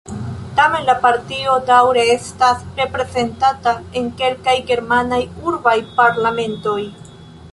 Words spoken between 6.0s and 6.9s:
parlamentoj.